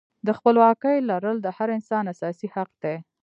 د 0.27 0.29
خپلواکۍ 0.37 0.97
لرل 1.09 1.37
د 1.41 1.47
هر 1.57 1.69
انسان 1.77 2.03
اساسي 2.13 2.47
حق 2.55 2.69
دی. 2.83 2.95